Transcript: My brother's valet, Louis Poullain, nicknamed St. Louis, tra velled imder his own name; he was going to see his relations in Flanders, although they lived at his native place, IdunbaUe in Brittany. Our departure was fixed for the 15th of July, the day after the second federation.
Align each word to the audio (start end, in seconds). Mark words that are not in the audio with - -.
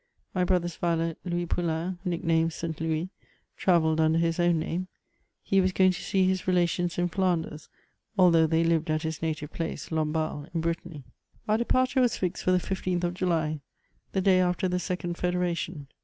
My 0.33 0.43
brother's 0.45 0.77
valet, 0.77 1.15
Louis 1.23 1.45
Poullain, 1.45 1.99
nicknamed 2.03 2.53
St. 2.53 2.81
Louis, 2.81 3.11
tra 3.55 3.79
velled 3.79 3.99
imder 3.99 4.17
his 4.17 4.39
own 4.39 4.57
name; 4.57 4.87
he 5.43 5.61
was 5.61 5.73
going 5.73 5.91
to 5.91 6.01
see 6.01 6.25
his 6.25 6.47
relations 6.47 6.97
in 6.97 7.07
Flanders, 7.07 7.69
although 8.17 8.47
they 8.47 8.63
lived 8.63 8.89
at 8.89 9.03
his 9.03 9.21
native 9.21 9.53
place, 9.53 9.89
IdunbaUe 9.89 10.49
in 10.55 10.61
Brittany. 10.61 11.03
Our 11.47 11.59
departure 11.59 12.01
was 12.01 12.17
fixed 12.17 12.43
for 12.43 12.51
the 12.51 12.57
15th 12.57 13.03
of 13.03 13.13
July, 13.13 13.61
the 14.11 14.21
day 14.21 14.39
after 14.41 14.67
the 14.67 14.79
second 14.79 15.17
federation. 15.19 15.85